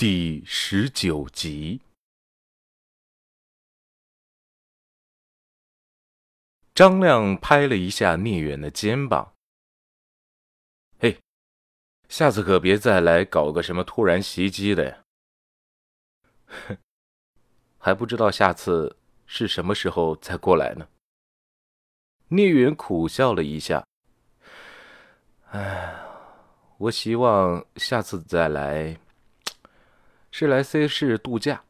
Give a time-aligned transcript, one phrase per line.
[0.00, 1.80] 第十九集。
[6.72, 9.34] 张亮拍了一下聂远的肩膀
[11.00, 11.18] ：“嘿，
[12.08, 15.02] 下次可别再来搞个什么突然袭击的呀！”
[16.46, 16.78] 哼，
[17.78, 18.96] 还不知道下次
[19.26, 20.88] 是什么时候再过来呢。
[22.28, 23.84] 聂远苦笑了一下
[25.50, 26.00] ：“哎，
[26.78, 28.96] 我希望下次再来。”
[30.30, 31.64] 是来 C 市度假，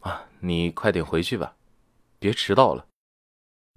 [0.00, 1.56] 啊，你快点回去吧，
[2.18, 2.86] 别迟到了。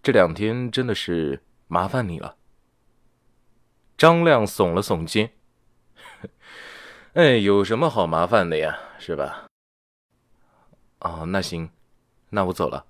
[0.02, 2.38] 这两天真的是麻烦你了。
[3.98, 5.34] 张亮耸了耸肩，
[7.14, 9.48] 哎，有什么好麻烦的呀，是吧？
[11.00, 11.70] 哦，那行，
[12.30, 12.86] 那我走了。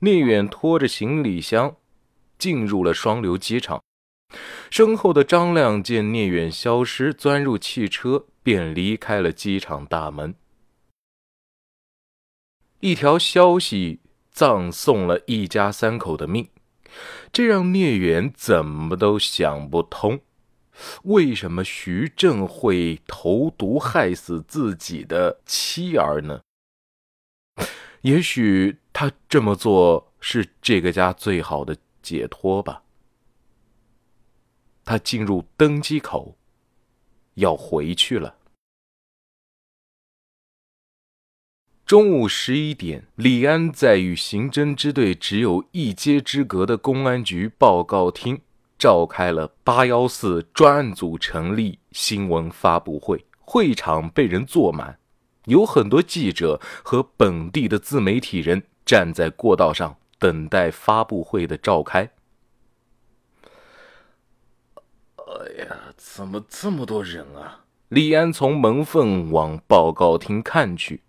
[0.00, 1.76] 聂远拖着行李箱
[2.38, 3.82] 进入了双流机场，
[4.70, 8.26] 身后的张亮见聂远消失，钻入汽车。
[8.42, 10.34] 便离开了机场大门。
[12.80, 14.00] 一条消息
[14.30, 16.48] 葬送了一家三口的命，
[17.30, 20.20] 这让聂远怎么都想不通：
[21.02, 26.40] 为什么徐正会投毒害死自己的妻儿呢？
[28.00, 32.82] 也许他这么做是这个家最好的解脱吧。
[34.90, 36.36] 他进入登机口。
[37.34, 38.34] 要回去了。
[41.86, 48.40] 中午十一点，李安在与刑侦支队只有一街之隔的公安局报告厅
[48.76, 54.98] 召开了“八幺四”专案组成立新闻发布会，会场被人坐满，
[55.44, 62.10] 有很多记者和本地的自媒体人站在过道上等待发布会的召开。
[65.30, 67.64] 哎呀，怎么这么多人啊！
[67.88, 71.02] 李安从门缝往报告厅看去，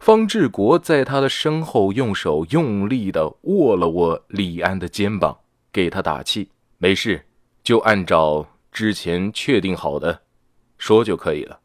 [0.00, 5.38] 方志国在他的身后用手用力的握了握李安的肩膀，
[5.70, 7.26] 给他打气：“没事，
[7.62, 10.22] 就按照之前确定好的
[10.78, 11.60] 说就可以了。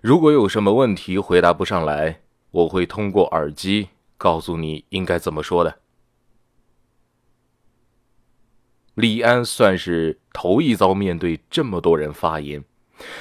[0.00, 5.78] 如果有什么问题回答不上来，我会通过耳机告诉你应该怎么说的。”
[8.94, 12.64] 李安算是头一遭面对这么多人发言，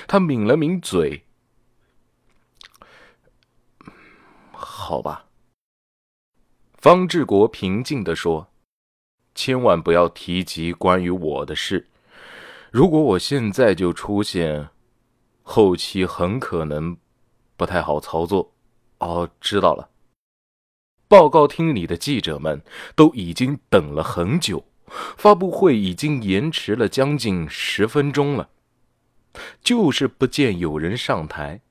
[0.08, 1.26] 他抿了抿嘴，
[4.52, 5.26] 好吧。
[6.74, 8.52] 方志国平静的说
[9.34, 11.90] ：“千万不要提及关于我的事，
[12.72, 14.70] 如果我现在就出现，
[15.42, 16.98] 后期很可能
[17.56, 18.54] 不太好操作。”
[19.00, 19.90] 哦，知道了。
[21.08, 22.64] 报告厅里的记者们
[22.96, 24.66] 都已经等了很久。
[25.18, 28.50] 发布会已经延迟了将近十分钟了，
[29.64, 31.62] 就是不见有人上台，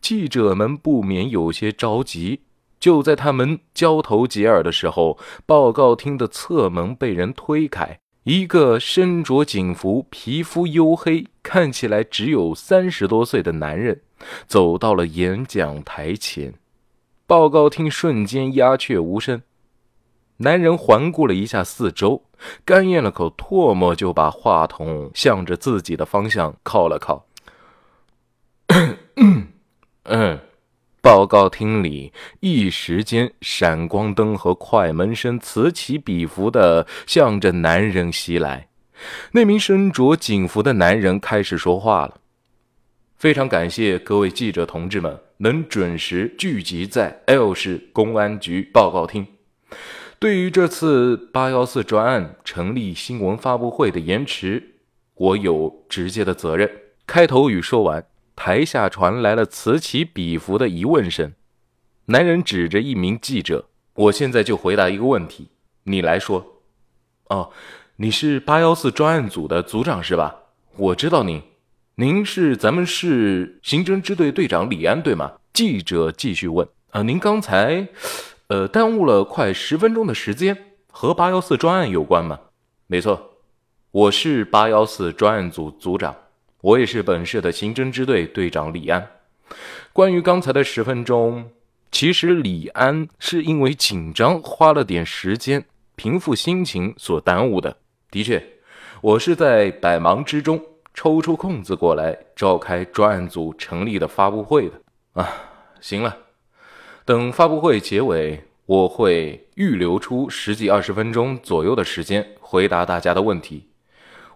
[0.00, 2.40] 记者们不免有些着急。
[2.80, 14.02] 就在他们交头接耳的时候，报告厅的侧门被人推开，一个身着警服、皮肤黝黑、看起来只有三十多岁的男人
[14.48, 16.54] 走到了演讲台前，
[17.26, 19.42] 报告厅瞬间鸦雀无声。
[20.42, 22.24] 男人环顾了一下四周，
[22.64, 27.26] 干咽了口唾沫，就把话筒向着自己的方向靠了靠。
[30.04, 30.38] 嗯，
[31.00, 38.68] 报告厅里一时间闪光灯和快门声此起彼伏的向着男人袭来。
[39.32, 42.20] 那名身着警服的男人开始说话了
[43.16, 49.26] ：“非常感谢各位记者同志们能准时聚集在 L 市公安局报告厅。”
[50.22, 54.76] 对于这次八幺四专案成立新闻发布会的延迟，
[55.14, 56.70] 我有直接的责任。
[57.08, 58.06] 开头语说完，
[58.36, 61.32] 台下传来了此起彼伏的疑问声。
[62.04, 65.48] 男人指着一名记者：“我现在就回答一个问题，
[65.82, 66.62] 你来说。
[67.24, 67.50] 哦，
[67.96, 70.36] 你是八幺四专案组的组长是吧？
[70.76, 71.42] 我知道您，
[71.96, 77.88] 您是咱们市刑侦支队队长李安对吗？”记者继续问：“啊，您刚才？”
[78.52, 82.38] 呃，耽误了快十分钟的时间，和八幺四专案有关吗？
[82.86, 83.38] 没错，
[83.90, 86.14] 我是八幺四专案组组长，
[86.60, 89.08] 我也是本市的刑侦支队队长李安。
[89.94, 91.50] 关于刚才的十分钟，
[91.90, 95.64] 其实李安是因为紧张，花了点时间
[95.96, 97.74] 平复心情所耽误的。
[98.10, 98.46] 的确，
[99.00, 100.62] 我是在百忙之中
[100.92, 104.74] 抽出空子过来召开专案组成立的发布会的。
[105.14, 105.26] 啊，
[105.80, 106.14] 行了。
[107.04, 113.70] 等发布会结尾，我会预留出十几二十分钟左右的时间回答大家的问题。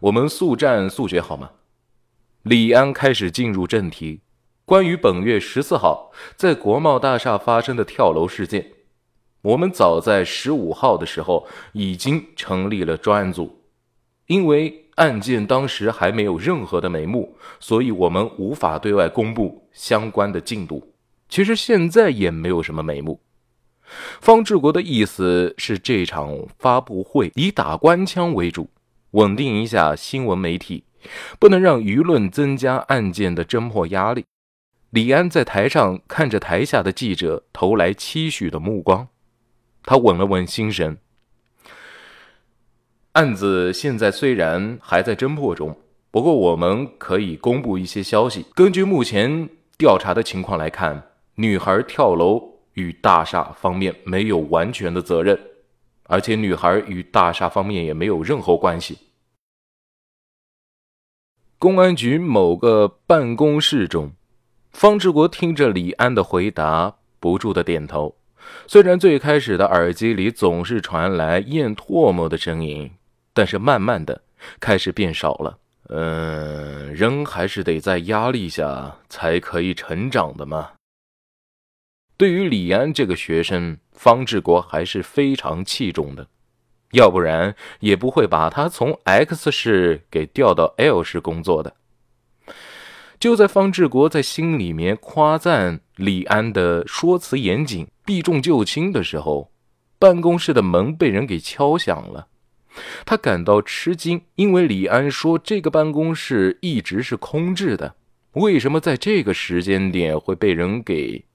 [0.00, 1.50] 我们速战速决，好吗？
[2.42, 4.22] 李安开始进入正题。
[4.64, 8.72] 关于本月十四号在国贸大厦发生的跳楼事件，
[9.42, 13.62] 我们早在十五号的时候已经成立了专案组，
[14.26, 20.95] 因为案件当时还没有任何的眉目，所以我们无法对外公布相关的进度。
[21.28, 23.20] 其实现在也没有什么眉目。
[24.20, 28.68] 方志国的意思是，这场发布会以打官腔为主，
[29.12, 30.84] 稳定一下新闻媒体，
[31.38, 34.24] 不能让舆论增加案件的侦破压力。
[34.90, 39.06] 李安在台上看着台下的记者投来期许的目光，
[39.84, 40.98] 他稳了稳心神。
[43.12, 45.78] 案子现在虽然还在侦破中，
[46.10, 48.46] 不过我们可以公布一些消息。
[48.54, 49.48] 根据目前
[49.78, 52.42] 调查的情况来看，女孩跳楼
[52.72, 55.38] 与大厦方面没有完全的责任，
[56.04, 58.98] 而且女孩与大厦方面也没有任何关系。
[61.58, 64.12] 公安局某个办公室中。
[64.72, 68.14] 方志国听着李安的回答，不住的点头。
[68.66, 72.90] 虽然最开始的耳机里总是传来咽唾沫的声音，
[73.32, 74.20] 但是慢慢的
[74.60, 75.58] 开始变少了。
[75.88, 80.72] 嗯，人还是得在压力下才可以成长的嘛。
[82.16, 86.28] 对于李安这个学生，方志国还是非常器重的，
[86.92, 91.74] 要不然也不会把他从 X 市给调到 L 市工作的。
[93.18, 99.50] 就在方志国在心里面夸赞李安的说辞严谨、避重就轻的时候，
[99.98, 102.28] 办公室的门被人给敲响了。
[103.04, 107.94] 他感到吃惊，因为李安说这个办公室一直是空置的，
[108.32, 111.25] 为什么在这个时间点会被人给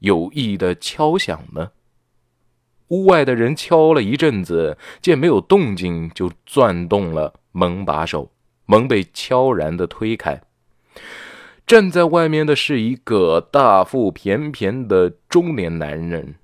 [0.00, 1.72] 有意的敲响呢？
[2.88, 8.30] 屋外的人敲了一阵子，见没有动静，就转动了门把手，
[8.64, 10.40] 门被悄然的推开。
[11.66, 16.36] 站在外面的是一个大腹便便的中年男人。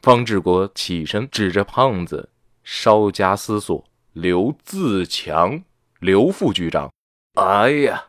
[0.00, 2.30] 方志国起身，指着胖子，
[2.64, 5.62] 稍加思索：“刘自强，
[5.98, 6.90] 刘副局长。
[7.34, 8.06] 哎呀，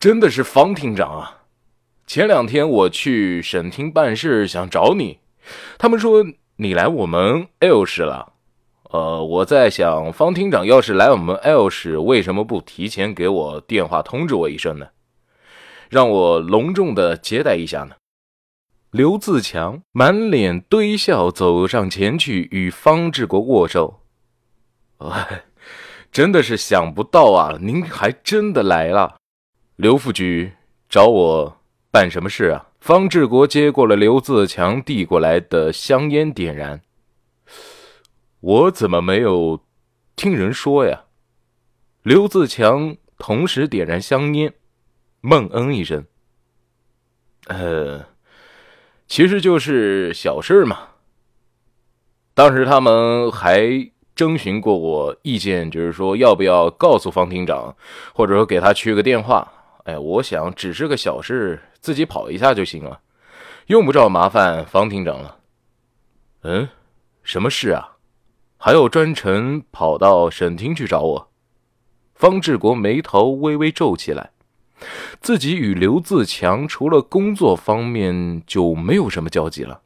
[0.00, 1.39] 真的是方厅长啊！
[2.10, 5.20] 前两天我去省厅办事，想找你，
[5.78, 6.26] 他们说
[6.56, 8.32] 你来我们 L 市了。”
[8.90, 14.88] 呃，我在想，方厅长要是来我们 L 市，为什么不提前给我电话通知我一声呢？
[15.88, 17.94] 让我隆重的接待一下呢？
[18.90, 24.00] 刘自强满脸堆笑走上前去与方志国握手。
[24.98, 25.44] 哎，
[26.10, 29.14] 真的是想不到啊，您还真的来了。
[29.76, 30.54] 刘副局
[30.88, 31.59] 找我
[31.90, 32.68] 办什么事啊？
[32.80, 36.80] 方志国接过了刘自强递过来的香烟，点燃。
[38.40, 39.64] 我怎么没有
[40.14, 41.04] 听人说呀？
[42.02, 44.54] 刘自强同时点燃香烟，
[45.20, 46.06] 闷嗯一声。
[47.48, 48.06] 呃，
[49.06, 50.88] 其实就是小事嘛。
[52.32, 57.76] 当时他们还征询过我意见，就是说要不要告诉方厅长，
[58.14, 59.52] 或者说给他去个电话。
[59.90, 63.00] 哎，我想只是个小事，自己跑一下就行了，
[63.66, 65.40] 用不着麻烦方厅长了。
[66.42, 66.68] 嗯，
[67.24, 67.96] 什么事啊？
[68.56, 71.30] 还要专程跑到省厅去找我，
[72.14, 74.30] 方志国眉头微微皱起来。
[75.20, 79.82] 自己与刘自强除了工作方面就没有什么交集了，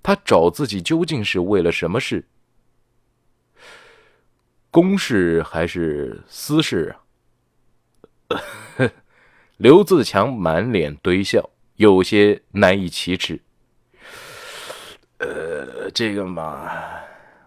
[0.00, 2.24] 他找自己究竟是为了什么事？
[4.70, 6.94] 公事还是私事
[8.28, 8.38] 啊？
[9.64, 13.40] 刘自强满脸堆笑，有些难以启齿。
[15.16, 16.70] 呃，这个嘛。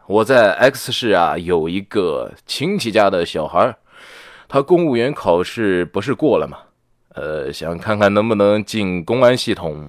[0.08, 3.78] 我在 X 市啊，有一个亲戚家的小孩，
[4.48, 6.58] 他公务员考试不是过了吗？
[7.10, 9.88] 呃，想看看能不能进公安系统。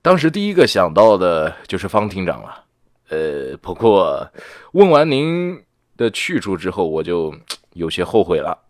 [0.00, 2.64] 当时第一个想到的就是方厅长了。
[3.10, 4.26] 呃，不过
[4.72, 5.62] 问完您
[5.98, 7.34] 的去处之后，我就
[7.74, 8.63] 有些后悔了。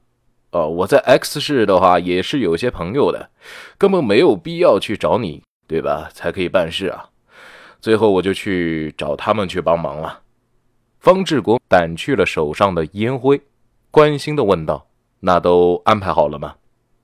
[0.54, 3.28] 哦，我在 X 市的话也是有些朋友的，
[3.76, 6.08] 根本没有必要去找你，对吧？
[6.14, 7.10] 才可以办事啊。
[7.80, 10.20] 最后我就去找他们去帮忙了。
[11.00, 13.42] 方志国掸去了手上的烟灰，
[13.90, 14.86] 关心的问道
[15.18, 16.54] ：“那都安排好了吗？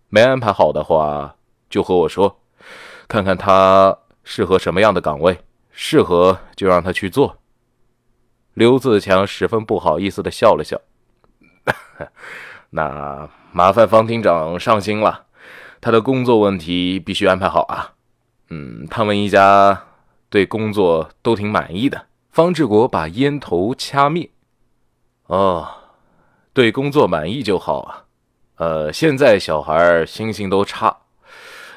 [0.09, 1.35] 没安排好的话，
[1.69, 2.41] 就和我说，
[3.09, 5.37] 看看他适合什么样的岗位，
[5.73, 7.39] 适合就让他去做。”
[8.55, 10.81] 刘自强十分不好意思的笑了笑
[12.71, 15.27] ：“那麻烦方厅长上心了，
[15.81, 17.93] 他的工作问题必须安排好啊。
[18.49, 19.85] 嗯，他们一家。”
[20.31, 22.07] 对工作都挺满意的。
[22.31, 24.31] 方志国把烟头掐灭。
[25.27, 25.67] 哦，
[26.53, 28.05] 对工作满意就好啊。
[28.55, 30.99] 呃，现在小孩心情都差，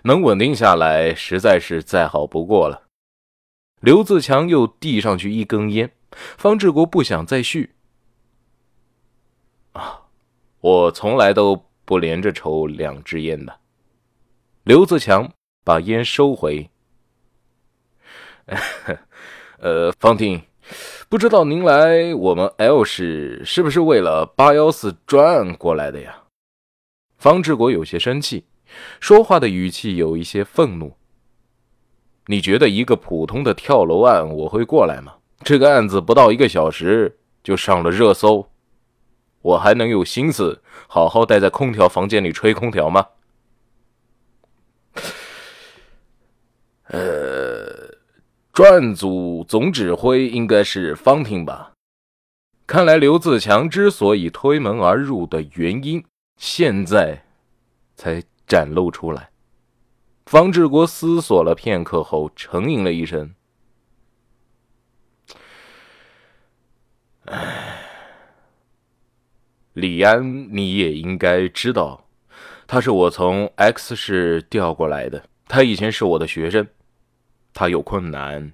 [0.03, 2.83] 能稳定下来，实在是再好不过了。
[3.79, 5.91] 刘自强又递上去一根烟，
[6.37, 7.73] 方志国不想再续。
[10.63, 13.53] 我从来都不连着抽两支烟的。
[14.63, 15.29] 刘自强
[15.61, 16.69] 把烟收回。
[19.59, 20.41] 呃，方婷，
[21.09, 26.23] 不知道您来我们 L 市是不是为了八幺四专案过来的呀？
[27.17, 28.45] 方志国有些生气，
[29.01, 30.95] 说话的语气有一些愤怒。
[32.27, 35.15] 你觉得一个普通的跳楼案我会过来吗？
[35.43, 38.49] 这个案子不到一个小时就上了热搜，
[39.43, 43.07] 我还能有心思好好待在空调房间里吹空调吗？
[46.87, 47.95] 呃，
[48.51, 51.73] 专案组总指挥应该是方婷吧？
[52.65, 56.03] 看来刘自强之所以推门而入的原因。
[56.37, 57.25] 现在，
[57.95, 59.29] 才展露出来。
[60.25, 63.35] 方志国思索了片刻后，沉吟了一声
[67.25, 67.72] ：“唉，
[69.73, 72.05] 李安，你也应该知道，
[72.65, 75.23] 他是我从 X 市调过来的。
[75.47, 76.67] 他以前是我的学生，
[77.53, 78.53] 他有困难，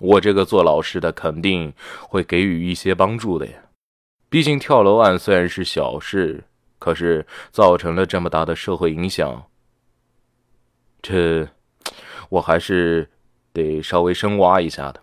[0.00, 3.52] 我这个做老师的肯定会给予一些帮助的呀。
[4.28, 6.44] 毕竟跳楼案虽然是小事。”
[6.78, 9.46] 可是造成了这么大的社会影响，
[11.00, 11.48] 这
[12.28, 13.10] 我还是
[13.54, 15.02] 得稍微深挖一下的。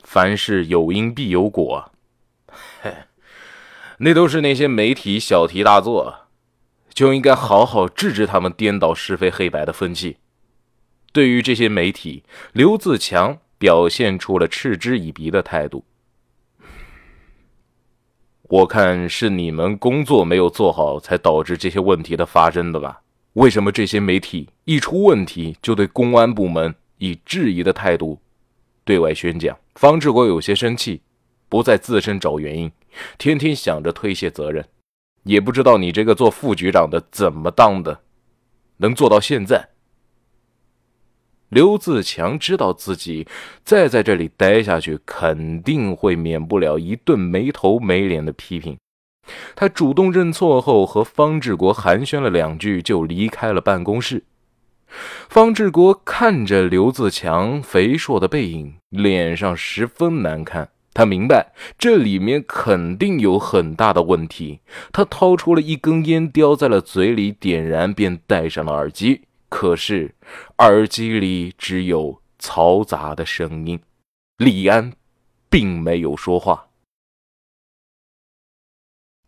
[0.00, 1.92] 凡事有因必有果，
[2.82, 2.92] 嘿，
[4.04, 6.26] 那都是那些媒体小题大做，
[6.92, 10.16] 就应该好好治治他们颠倒是非黑白的风气。
[11.12, 15.84] 对于这些媒体，刘自强表现出了嗤之以鼻的态度。
[18.42, 23.02] 我看是你们工作没有做好，才导致这些问题的发生的吧？
[23.34, 28.20] 为什么这些媒体一出问题就对公安部门以质疑的态度
[28.84, 29.56] 对外宣讲？
[29.76, 31.02] 方志国有些生气，
[31.48, 32.70] 不再自身找原因，
[33.18, 34.64] 天天想着推卸责任，
[35.24, 38.00] 也不知道你这个做副局长的怎么当的，
[38.78, 39.70] 能做到现在。
[41.48, 43.28] 刘自强知道自己
[43.62, 48.78] 再在这里待下去，肯定会免不了一顿没头没脸的批评。
[49.54, 54.24] 他主动认错后，和方志国寒暄了两句，就离开了办公室。
[55.28, 60.71] 方志国看着刘自强肥硕的背影，脸上十分难看。
[60.94, 64.60] 他明白这里面肯定有很大的问题。
[64.92, 69.22] 他掏出了一根烟，叼在了嘴里，点燃，便戴上了耳机。
[69.48, 70.14] 可是，
[70.58, 73.80] 耳机里只有嘈杂的声音。
[74.38, 74.92] 李安
[75.48, 76.68] 并没有说话。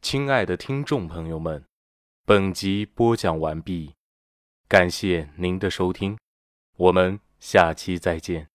[0.00, 1.64] 亲爱的听众朋友们，
[2.26, 3.92] 本集播讲完毕，
[4.68, 6.18] 感谢您的收听，
[6.76, 8.53] 我们下期再见。